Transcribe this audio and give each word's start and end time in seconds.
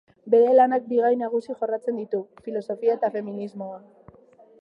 Bere 0.33 0.53
lanak 0.59 0.85
bi 0.93 1.01
gai 1.01 1.11
nagusi 1.19 1.55
jorratzen 1.59 1.99
ditu: 2.03 2.21
filosofia 2.47 2.97
eta 3.01 3.13
feminismoa. 3.17 3.79